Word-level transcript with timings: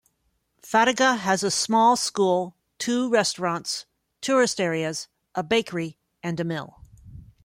Fataga 0.63 1.15
has 1.19 1.43
a 1.43 1.51
small 1.51 1.95
school, 1.95 2.55
two 2.79 3.07
restaurants, 3.11 3.85
tourist 4.19 4.59
areas, 4.59 5.07
a 5.35 5.43
bakery 5.43 5.99
and 6.23 6.39
a 6.39 6.43
mill. 6.43 6.81